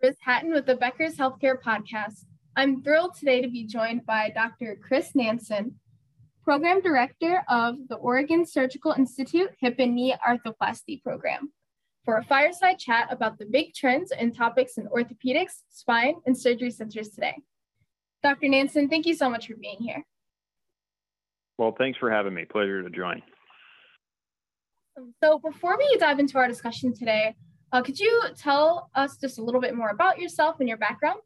[0.00, 2.24] Riz Hatton with the Becker's Healthcare Podcast.
[2.54, 4.78] I'm thrilled today to be joined by Dr.
[4.80, 5.74] Chris Nanson,
[6.44, 11.52] Program Director of the Oregon Surgical Institute Hip and Knee Arthroplasty Program,
[12.04, 16.70] for a fireside chat about the big trends and topics in orthopedics, spine, and surgery
[16.70, 17.34] centers today.
[18.22, 18.48] Dr.
[18.48, 20.04] Nanson, thank you so much for being here.
[21.58, 22.44] Well, thanks for having me.
[22.44, 23.20] Pleasure to join.
[25.22, 27.34] So before we dive into our discussion today,
[27.72, 31.20] uh, could you tell us just a little bit more about yourself and your background?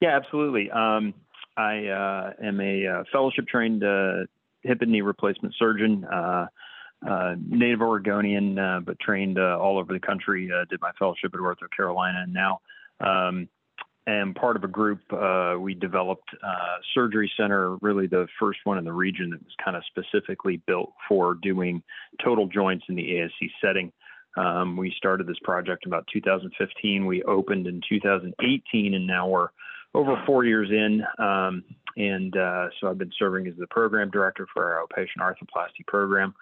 [0.00, 0.70] Yeah, absolutely.
[0.70, 1.14] Um,
[1.56, 4.26] I uh, am a uh, fellowship trained uh,
[4.62, 6.46] hip and knee replacement surgeon, uh,
[7.08, 10.50] uh, native Oregonian, but trained all over the country.
[10.70, 12.60] did my fellowship at OrthoCarolina, and now
[13.00, 13.48] um,
[14.06, 15.00] am part of a group.
[15.60, 16.30] we developed
[16.94, 20.92] surgery center, really the first one in the region that was kind of specifically built
[21.08, 21.82] for doing
[22.24, 23.92] total joints in the ASC setting.
[24.38, 27.06] Um, we started this project about 2015.
[27.06, 29.48] We opened in 2018, and now we're
[29.94, 31.02] over four years in.
[31.18, 31.64] Um,
[31.96, 36.34] and uh, so I've been serving as the program director for our outpatient arthroplasty program.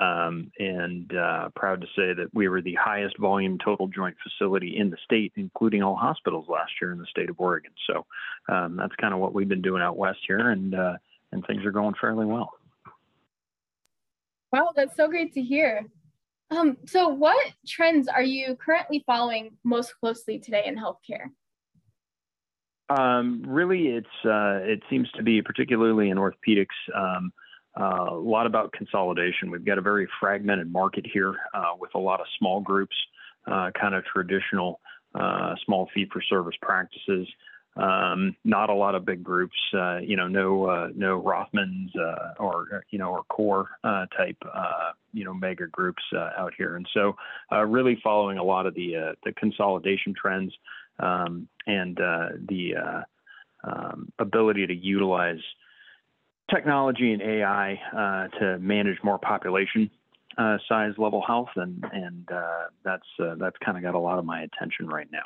[0.00, 4.76] Um, and uh, proud to say that we were the highest volume total joint facility
[4.76, 7.72] in the state, including all hospitals last year in the state of Oregon.
[7.88, 8.06] So
[8.48, 10.94] um, that's kind of what we've been doing out west here, and uh,
[11.32, 12.52] and things are going fairly well.
[14.52, 15.86] Wow, that's so great to hear.
[16.50, 21.30] Um, so, what trends are you currently following most closely today in healthcare?
[22.88, 26.66] Um, really, it's uh, it seems to be particularly in orthopedics.
[26.94, 27.32] Um,
[27.80, 29.50] uh, a lot about consolidation.
[29.50, 32.96] We've got a very fragmented market here uh, with a lot of small groups,
[33.46, 34.80] uh, kind of traditional
[35.14, 37.28] uh, small fee for service practices.
[37.76, 42.34] Um, not a lot of big groups, uh, you know, no uh, no Rothmans uh,
[42.42, 46.76] or you know or core uh, type uh, you know mega groups uh, out here,
[46.76, 47.14] and so
[47.66, 50.52] really following a lot of the the consolidation trends
[50.98, 53.04] um, and the
[53.62, 55.40] um, ability to utilize
[56.52, 57.78] technology and AI
[58.40, 59.88] to manage more population
[60.68, 62.28] size level health, and and
[62.84, 63.06] that's
[63.38, 65.22] that's kind of got a lot of my attention right now.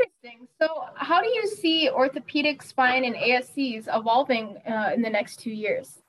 [0.00, 0.46] Interesting.
[0.60, 5.50] So, how do you see orthopedic spine and ASCs evolving uh, in the next two
[5.50, 6.02] years?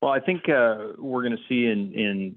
[0.00, 2.36] Well, I think uh, we're going to see in, in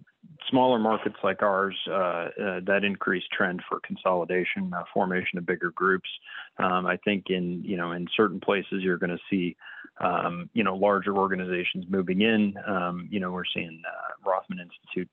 [0.49, 5.71] smaller markets like ours uh, uh that increased trend for consolidation, uh, formation of bigger
[5.71, 6.09] groups.
[6.57, 9.55] Um, I think in you know in certain places you're going to see
[9.99, 12.55] um, you know larger organizations moving in.
[12.67, 15.09] Um, you know we're seeing uh, Rothman Institute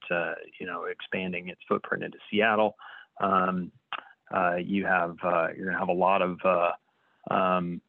[0.58, 2.76] you know expanding its footprint into Seattle.
[3.20, 3.70] Um,
[4.34, 7.80] uh, you have uh, you're going to have a lot of uh, um,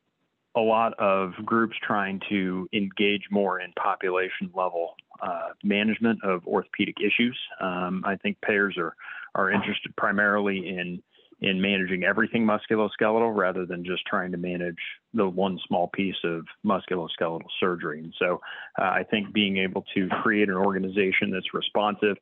[0.55, 6.95] a lot of groups trying to engage more in population level uh, management of orthopedic
[6.99, 7.37] issues.
[7.61, 8.95] Um, I think payers are
[9.35, 11.01] are interested primarily in
[11.41, 14.79] in managing everything musculoskeletal rather than just trying to manage
[15.13, 17.99] the one small piece of musculoskeletal surgery.
[17.99, 18.41] And so
[18.77, 22.17] uh, I think being able to create an organization that's responsive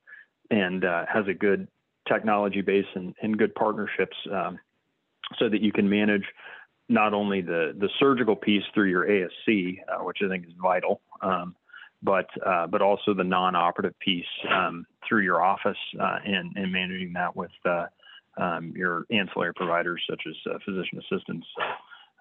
[0.52, 1.68] and uh, has a good
[2.08, 4.60] technology base and, and good partnerships um,
[5.38, 6.24] so that you can manage
[6.90, 11.02] not only the, the surgical piece through your ASC, uh, which I think is vital,
[11.22, 11.56] um,
[12.02, 17.12] but uh, but also the non-operative piece um, through your office uh, and, and managing
[17.14, 17.88] that with uh,
[18.38, 21.48] um, your ancillary providers such as uh, physician assistants,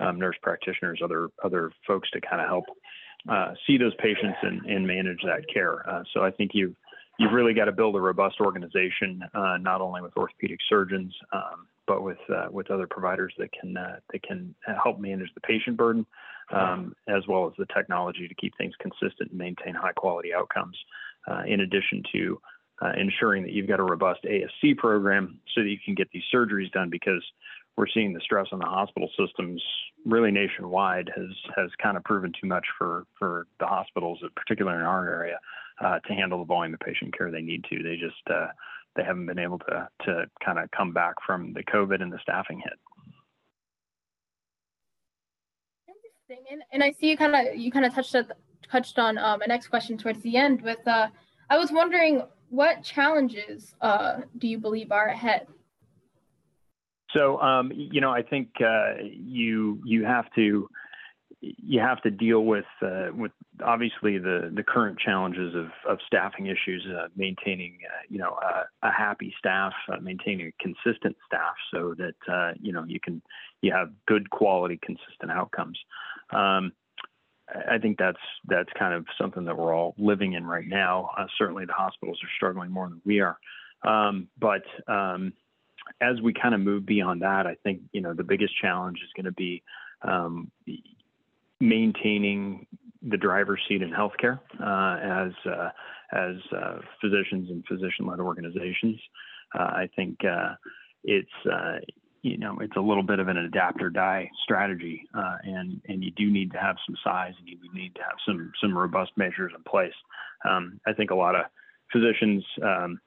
[0.01, 2.65] um, nurse practitioners, other other folks to kind of help
[3.29, 5.85] uh, see those patients and, and manage that care.
[6.15, 6.75] so I think you've
[7.19, 11.67] you've really got to build a robust organization, uh, not only with orthopedic surgeons, um,
[11.87, 15.77] but with uh, with other providers that can uh, that can help manage the patient
[15.77, 16.05] burden,
[16.53, 20.77] um, as well as the technology to keep things consistent and maintain high quality outcomes.
[21.29, 22.41] Uh, in addition to
[22.83, 26.23] uh, ensuring that you've got a robust ASC program so that you can get these
[26.33, 27.25] surgeries done, because
[27.77, 29.63] we're seeing the stress on the hospital systems
[30.05, 34.85] really nationwide has has kind of proven too much for for the hospitals, particularly in
[34.85, 35.39] our area
[35.85, 37.83] uh, to handle the volume of patient care they need to.
[37.83, 38.49] They just uh,
[38.97, 42.19] they haven't been able to to kind of come back from the COVID and the
[42.23, 42.79] staffing hit.
[45.89, 48.33] Interesting, and, and I see you kind of you kind of touched at,
[48.71, 50.63] touched on um, my next question towards the end.
[50.63, 51.09] With uh,
[51.51, 55.47] I was wondering what challenges uh, do you believe are ahead?
[57.11, 60.69] So um, you know, I think uh, you you have to
[61.41, 63.33] you have to deal with uh, with
[63.65, 68.87] obviously the the current challenges of of staffing issues, uh, maintaining uh, you know a,
[68.87, 73.23] a happy staff, uh, maintaining a consistent staff, so that uh, you know you can
[73.61, 75.79] you have good quality, consistent outcomes.
[76.31, 76.73] Um,
[77.49, 81.11] I think that's that's kind of something that we're all living in right now.
[81.17, 83.39] Uh, certainly, the hospitals are struggling more than we are.
[83.87, 85.33] Um, but um,
[86.01, 89.11] as we kind of move beyond that, I think you know the biggest challenge is
[89.15, 89.63] going to be
[90.03, 90.51] um,
[91.61, 92.67] maintaining
[93.09, 95.71] the driver's seat in healthcare uh, as uh,
[96.13, 98.99] as uh, physicians and physician-led organizations.
[99.59, 100.55] Uh, I think uh,
[101.05, 101.79] it's uh,
[102.23, 106.11] you know it's a little bit of an adapt or die strategy, and and you
[106.13, 109.53] do need to have some size and you need to have some some robust measures
[109.57, 109.95] in place.
[110.49, 111.47] Um, I think a lot of
[111.93, 113.01] physicians um,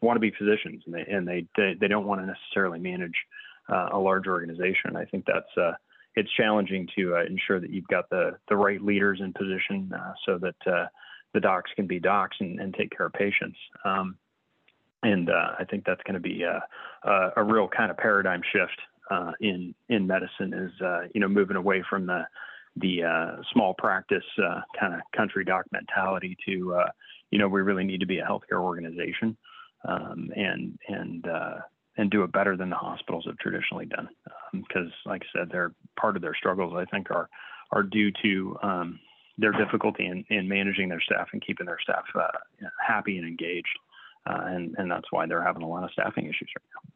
[0.00, 3.16] want to be physicians and they and they they, they don't want to necessarily manage
[3.92, 4.96] a large organization.
[4.96, 5.76] I think that's
[6.16, 10.12] it's challenging to uh, ensure that you've got the the right leaders in position uh,
[10.26, 10.86] so that uh,
[11.34, 13.58] the docs can be docs and, and take care of patients.
[13.84, 14.16] Um,
[15.02, 16.62] and uh, I think that's going to be a,
[17.08, 18.78] a, a, real kind of paradigm shift
[19.10, 20.52] uh, in in medicine.
[20.52, 22.26] Is uh, you know moving away from the
[22.76, 23.02] the
[23.52, 24.24] small practice
[24.78, 26.82] kind of country doc mentality to
[27.30, 29.36] you know we really need to be a healthcare organization
[29.88, 31.26] um, and and
[31.96, 34.08] and do it better than the hospitals have traditionally done.
[34.52, 36.74] Because, like I said, they're part of their struggles.
[36.76, 37.28] I think are
[37.72, 39.00] are due to um,
[39.38, 42.28] their difficulty in, in managing their staff and keeping their staff uh,
[42.86, 43.78] happy and engaged,
[44.26, 46.90] uh, and and that's why they're having a lot of staffing issues right now.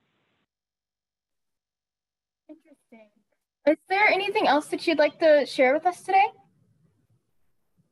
[2.54, 3.10] Interesting.
[3.66, 6.26] Is there anything else that you'd like to share with us today?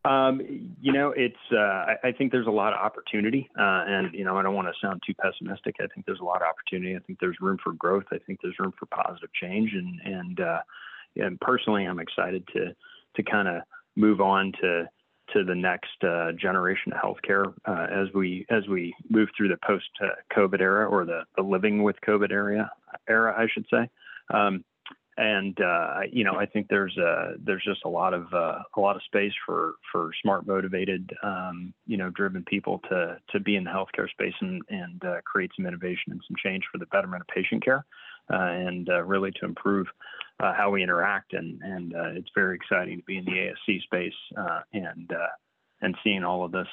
[0.04, 0.40] Um,
[0.80, 1.36] you know, it's.
[1.52, 4.54] Uh, I, I, think there's a lot of opportunity, uh, and you know, I don't
[4.54, 5.76] want to sound too pessimistic.
[5.80, 6.96] I think there's a lot of opportunity.
[6.96, 8.06] I think there's room for growth.
[8.10, 10.58] I think there's room for positive change, and and uh,
[11.16, 12.74] and personally, I'm excited to
[13.14, 13.62] to kind of
[13.94, 14.88] move on to
[15.34, 19.58] to the next uh, generation of healthcare uh, as we as we move through the
[19.64, 19.88] post
[20.36, 22.70] COVID era or the the living with COVID era
[23.08, 23.88] era, I should say.
[24.34, 24.64] Um,
[25.16, 28.80] and uh, you know I think there's a, there's just a lot of uh, a
[28.80, 33.56] lot of space for for smart, motivated, um, you know, driven people to to be
[33.56, 36.86] in the healthcare space and and uh, create some innovation and some change for the
[36.86, 37.84] betterment of patient care,
[38.32, 39.86] uh, and uh, really to improve
[40.40, 41.34] uh, how we interact.
[41.34, 44.14] And and it's very exciting to be in the ASC space
[44.72, 45.12] and
[45.82, 46.68] and seeing all of this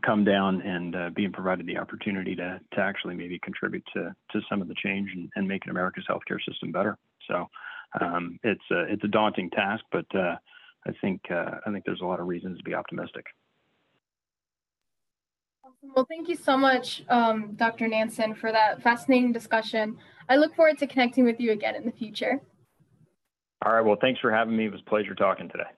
[0.00, 4.40] come down and uh, being provided the opportunity to to actually maybe contribute to to
[4.48, 6.96] some of the change and, and making America's healthcare system better.
[7.28, 7.46] So
[8.00, 10.36] um, it's a, it's a daunting task, but uh,
[10.86, 13.26] I think uh, I think there's a lot of reasons to be optimistic.
[15.82, 17.88] Well, thank you so much, um, Dr.
[17.88, 19.98] Nanson, for that fascinating discussion.
[20.28, 22.40] I look forward to connecting with you again in the future.
[23.64, 23.84] All right.
[23.84, 24.66] Well, thanks for having me.
[24.66, 25.70] It was a pleasure talking today.